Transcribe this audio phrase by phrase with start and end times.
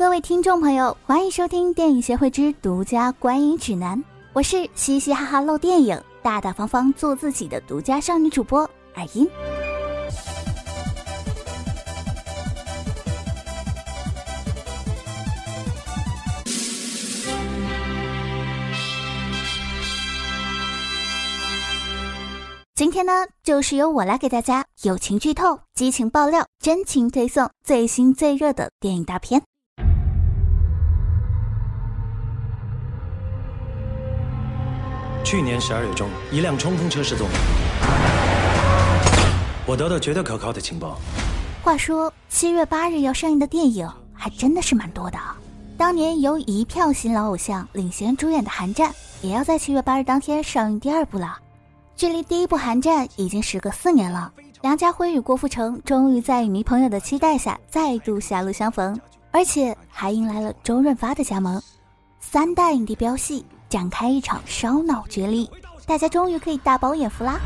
[0.00, 4.02] 各位听众朋友，欢迎收听电影协会之独家观影指南。
[4.32, 8.62] 我是嘻嘻哈哈漏电影、大大方方做自己的独家少女主播
[8.94, 9.28] 尔音。
[22.74, 29.42] 今天呢，就是由我来给大家友情剧透、激情爆料、真情推送最新最热的电影大片。
[35.24, 37.28] 去年十二月中，一辆冲锋车失踪。
[39.66, 40.98] 我得到绝对可靠的情报。
[41.62, 45.18] 话说，七月八日要上映的电影还真的是蛮多的。
[45.76, 48.90] 当年由一票新老偶像领衔主演的《寒战》，
[49.22, 51.38] 也要在七月八日当天上映第二部了。
[51.94, 58.98] 距离第一部《寒战》已经时隔四年了，梁家辉与郭富城终于在影迷朋友的期待下再度狭路相逢，
[59.30, 61.62] 而且还迎来了周润发的加盟，
[62.20, 63.44] 三大影帝飙戏。
[63.70, 65.48] 展开一场烧脑决力，
[65.86, 67.38] 大家终于可以大饱眼福啦！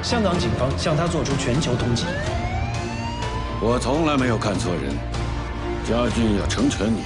[0.00, 2.04] 香港警方向他做出全球通缉。
[3.60, 4.94] 我从来没有看错人，
[5.84, 7.02] 家俊要成全你，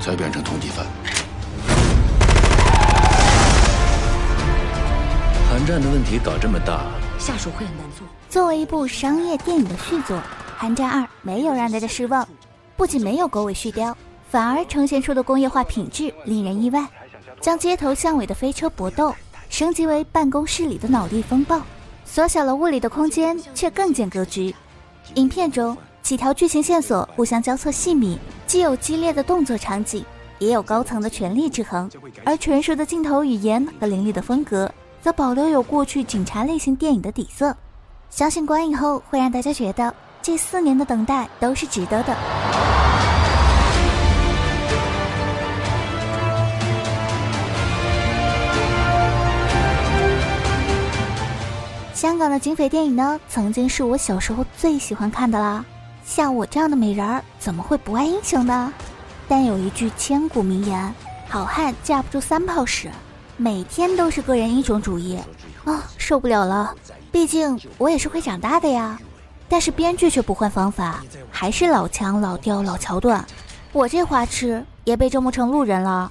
[0.00, 0.84] 才变成通缉犯。
[5.48, 6.80] 寒战的问题搞这么大，
[7.16, 8.04] 下手会很难做。
[8.28, 10.16] 作为一部商业电影的续作，
[10.58, 12.26] 《寒战二》没有让大家失望。
[12.82, 13.94] 不仅没有狗尾续貂，
[14.28, 16.84] 反而呈现出的工业化品质令人意外，
[17.40, 19.14] 将街头巷尾的飞车搏斗
[19.48, 21.60] 升级为办公室里的脑力风暴，
[22.04, 24.52] 缩小了物理的空间，却更见格局。
[25.14, 30.04] 影片中几条剧情线索互相交错细密，既有激烈的动作场景，
[30.40, 31.88] 也有高层的权力制衡，
[32.24, 34.68] 而纯熟的镜头语言和凌厉的风格，
[35.00, 37.56] 则保留有过去警察类型电影的底色。
[38.10, 42.61] 相信观影后会让大家觉得这四年的等待都是值得的。
[52.02, 55.64] 香港的警匪电影呢，曾经是我小时候最喜欢看的啦。
[56.04, 58.72] 像我这样的美人儿，怎么会不爱英雄呢？
[59.28, 60.92] 但有一句千古名言
[61.30, 62.90] ：“好汉架不住三泡屎。”
[63.38, 65.16] 每天都是个人英雄主义
[65.64, 66.74] 啊，受不了了。
[67.12, 68.98] 毕竟我也是会长大的呀。
[69.48, 73.24] 但是编剧却不换方法，还是老腔老调老桥段。
[73.70, 76.10] 我这花痴也被折磨成路人了。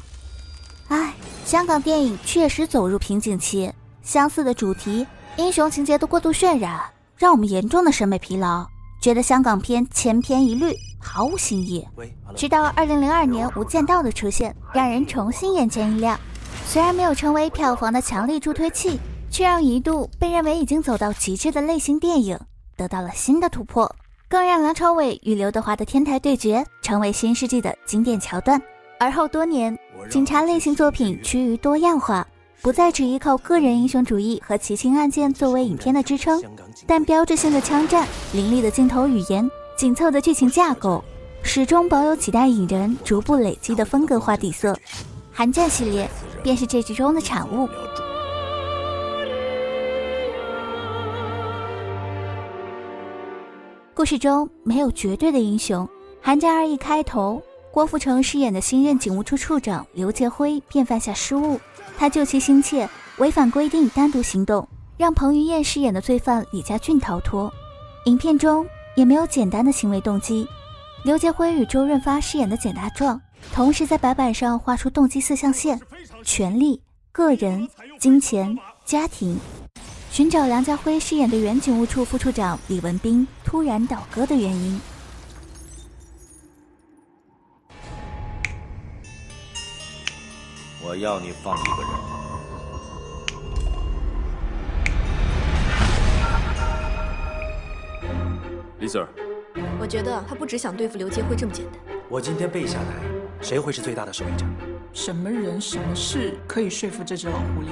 [0.87, 1.13] 唉，
[1.43, 5.05] 香港电影确实走入瓶颈期，相似的主题。
[5.37, 6.79] 英雄情节的过度渲染，
[7.15, 8.65] 让我们严重的审美疲劳，
[9.01, 11.87] 觉得香港片千篇一律，毫无新意。
[12.35, 16.19] 直到二零零二年《无间道》的出现，让人重新眼前一亮。
[16.65, 18.99] 虽然没有成为票房的强力助推器，
[19.29, 22.37] 却让一度被认为已经走到极致的类型电影
[22.75, 23.89] 得到了新的突破，
[24.27, 28.61] 更让梁朝伟与刘德华的天台对决成为新世纪的经典桥段。
[28.99, 29.77] 而后多年，
[30.09, 32.27] 警察类型作品趋于多样化。
[32.61, 36.39] 不再只依靠个人英雄主义和奇情案件作为影片的支撑，
[36.85, 41.03] 但标志性的枪战、凌厉的镜头语言、紧凑的剧情架构，
[41.41, 44.77] 始终保有几代影人逐步累积的风格化底色。
[45.31, 46.07] 寒战系列
[46.43, 47.67] 便是这之中的产物。
[53.95, 55.87] 故事中没有绝对的英雄。
[56.21, 57.41] 寒战二一开头，
[57.71, 61.59] 郭富城饰演的新任警务处处长刘杰辉便犯下失误。
[62.01, 64.67] 他救其心切，违反规定单独行动，
[64.97, 67.53] 让彭于晏饰演的罪犯李家俊逃脱。
[68.05, 70.47] 影片中也没有简单的行为动机。
[71.03, 73.21] 刘杰辉与周润发饰演的简大壮，
[73.53, 75.79] 同时在白板上画出动机四象限：
[76.23, 76.81] 权力、
[77.11, 77.69] 个人、
[77.99, 79.39] 金钱、家庭。
[80.09, 84.81] 寻找梁家辉饰演的原警务处副处长李文斌突然倒戈的原因。
[90.91, 91.89] 我要你放一个人，
[98.79, 99.07] 李 Sir。
[99.79, 101.75] 我觉得他不只想对付刘杰辉这么简单。
[102.09, 102.85] 我今天背下来，
[103.39, 104.45] 谁会是最大的受益者？
[104.91, 107.67] 什么人、什么事可以说服这只老狐狸？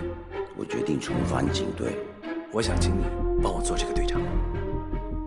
[0.56, 1.98] 我决定重返警队。
[2.54, 3.04] 我想请你
[3.44, 4.21] 帮我做这个队长。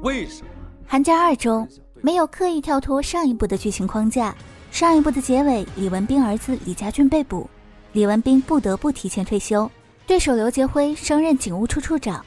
[0.01, 0.49] 为什么？
[0.91, 1.69] 《寒假二》中
[2.01, 4.35] 没有刻意跳脱上一部的剧情框架。
[4.71, 7.47] 上一部的结尾，李文斌儿子李家俊被捕。
[7.93, 9.71] 李文斌不得不提前退休，
[10.07, 12.25] 对手刘杰辉升任警务处处长。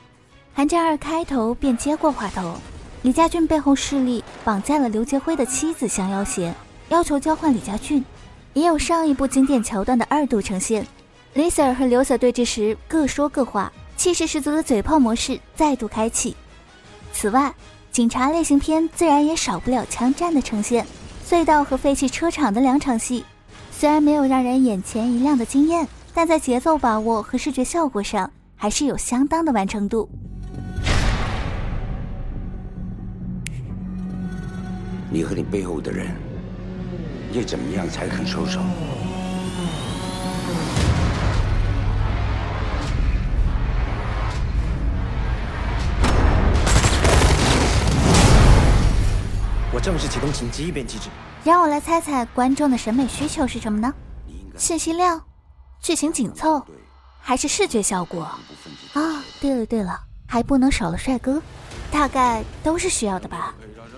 [0.54, 2.56] 寒战二开头便接过话头，
[3.02, 6.54] 李家俊背后势力绑架了刘杰辉的妻子，相要挟，
[6.90, 8.04] 要求交换李家俊。
[8.54, 10.86] 也有上一部经典桥段的二度呈现，
[11.34, 16.38] 李 Sir 和刘 Sir 对峙时各说各话，气势十足的嘴炮模式再度开启。
[17.12, 17.54] 此外，
[17.92, 20.86] 警察类型片自然也少不了枪战的呈现。
[21.28, 23.26] 隧道和废弃车场的两场戏，
[23.78, 30.10] 虽然没有让人眼前一亮的惊艳，但在节奏把握和视觉效果上还是有相当的完成度。
[35.12, 36.08] 你和你背后的人，
[37.34, 38.62] 又怎么样才肯收手？
[49.86, 51.10] 正式启动紧急异变机制。
[51.44, 53.94] 让我来猜猜观众的审美需求是什么呢？
[54.58, 55.22] 信息量、
[55.80, 56.66] 剧情紧凑，
[57.22, 58.24] 还是视觉效果？
[58.94, 61.40] 啊，对了对了，还不能少了帅哥，
[61.92, 63.54] 大概都是需要的吧。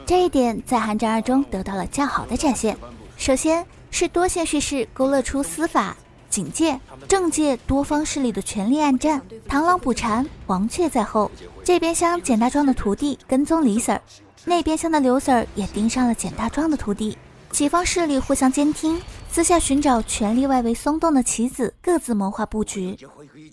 [0.06, 2.78] 这一点在《寒战二》中得到了较好的展现。
[3.16, 5.95] 首先是多线叙事勾勒出司法、
[6.30, 11.31] 警界、政界多方势力的权力暗战，螳螂捕蝉，黄雀在后。
[11.63, 14.01] 这边厢简大壮的徒弟跟踪李 Sir。
[14.49, 17.17] 那边厢的刘 Sir 也盯上了简大壮的徒弟，
[17.51, 18.97] 几方势力互相监听，
[19.29, 22.97] 私下寻找权力外围松动的棋子，各自谋划布局。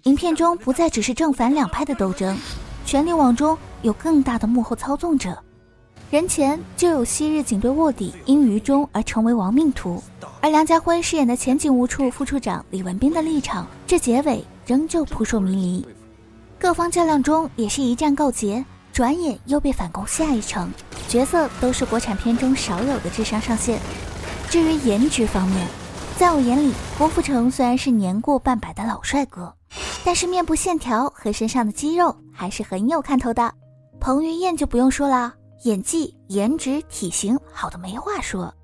[0.05, 2.39] 影片中不再只是正反两派的斗争，
[2.87, 5.37] 权力网中有更大的幕后操纵者。
[6.13, 10.01] 人前就有昔日警队卧底因愚忠而成为亡命徒，
[10.41, 15.87] 而梁家辉饰演的前警务处副处长李文斌的立场，至结尾仍旧扑朔迷离。
[16.57, 18.65] 各方较量中也是一战告捷。
[18.95, 20.73] 转眼又被反攻下一城，
[21.09, 23.81] 角色都是国产片中少有的智商上限。
[24.49, 25.67] 至于颜值方面，
[26.17, 29.53] 在我眼里，郭富城虽然是年过半百的老帅哥，
[30.05, 33.53] 但是面部线条和身上的肌肉还是很有看头的。
[33.99, 38.55] 彭于晏就不用说了，演技、颜值、体型好的没话说。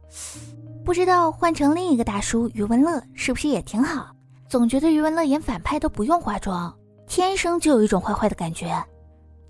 [0.84, 4.06] 不知道换成另一个大叔余文乐是不是也挺好？
[4.48, 6.72] 总觉得余文乐演反派都不用化妆，
[7.08, 8.80] 天生就有一种坏坏的感觉。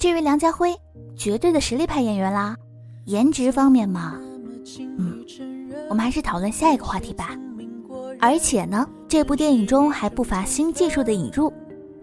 [0.01, 0.75] 至于梁家辉，
[1.15, 2.57] 绝对的实力派演员啦。
[3.05, 4.19] 颜值方面嘛，
[4.79, 5.23] 嗯，
[5.91, 7.37] 我们还是讨论下一个话题吧。
[8.19, 11.53] 而且呢，这部电影中还不乏新技术的引入，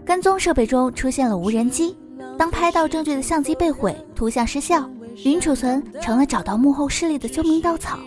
[0.05, 1.97] 跟踪设备中出现了无人机，
[2.37, 4.87] 当拍到证据的相机被毁，图像失效，
[5.25, 7.97] 云储存成了找到幕后势力的救命稻草。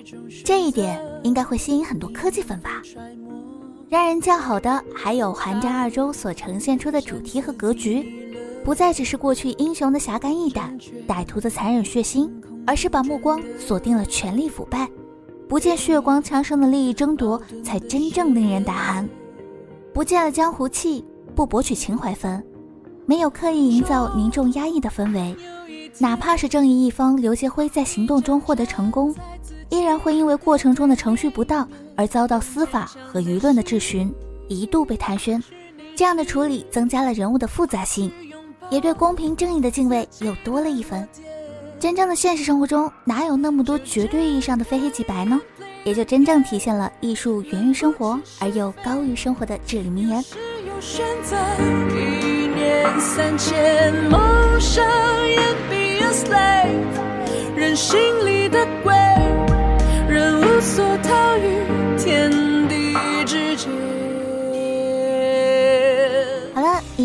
[0.45, 2.81] 这一点应该会吸引很多科技粉吧。
[3.89, 8.20] 让人叫好的还有《寒战二》中所呈现出的主题和格局。
[8.71, 10.79] 不再只是过去英雄的侠肝义胆、
[11.09, 12.31] 歹徒的残忍血腥，
[12.65, 14.89] 而是把目光锁定了权力腐败，
[15.49, 19.09] 不见血光枪声的利益争夺，才真正令人胆寒。
[19.93, 22.41] 不见了江湖气，不博取情怀分，
[23.07, 25.35] 没有刻意营造凝重压抑的氛围，
[25.99, 29.13] 哪怕是正义一方刘杰辉在行动中获得成功，
[29.69, 34.15] 依然会因为过程中的程序不当而遭到司法和舆论的质询，
[34.47, 35.43] 一度被弹宣。
[35.97, 38.09] 这样的处理增加了人物的复杂性。
[38.71, 41.07] 也对公平正义的敬畏又多了一分。
[41.79, 45.41] 真正的现实生活中，哪有那么多绝对意义上的非黑即白呢？
[45.85, 50.23] 也就真正体现了艺术源于生活而又高于生活的至理名言。
[57.57, 58.93] 人心里的鬼，
[60.09, 61.63] 人无所逃于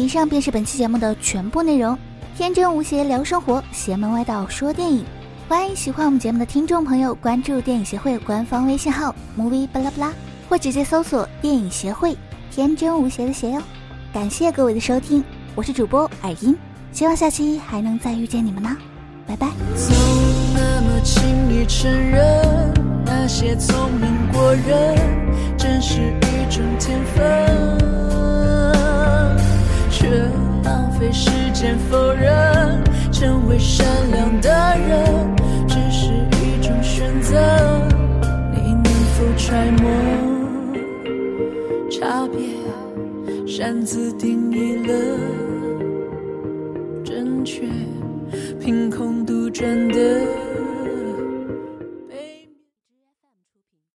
[0.06, 1.98] 以上便是本期节目的全部内容。
[2.38, 5.04] 天真无邪聊生活，邪门歪道说电影。
[5.48, 10.14] 欢迎喜欢我们节目的听众朋友关注电影协会官方微信号 movie 巴拉巴拉，
[10.48, 12.16] 或直接搜索电影协会，
[12.52, 13.60] 天真无邪的邪哟。
[14.14, 15.24] 感谢各位的收听，
[15.56, 16.56] 我是主播耳音，
[16.92, 18.78] 希望下期还能再遇见你们呢，
[19.26, 19.48] 拜拜。
[20.54, 22.72] 那么轻易承认
[23.04, 24.96] 那些聪明过人，
[25.58, 28.55] 真是一种天分。
[30.06, 30.12] 却
[30.64, 35.36] 浪费时间否认，成为善良的人
[35.68, 37.34] 只是一种选择。
[38.54, 38.86] 你能
[39.16, 39.90] 否揣摩
[41.90, 42.38] 差别？
[43.48, 44.94] 擅自定义了
[47.04, 47.64] 正确，
[48.60, 50.45] 凭空杜撰的。